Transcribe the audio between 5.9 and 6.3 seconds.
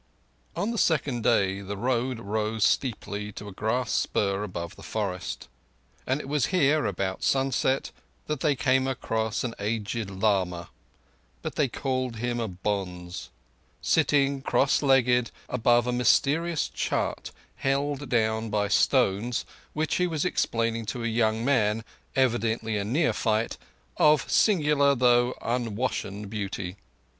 and it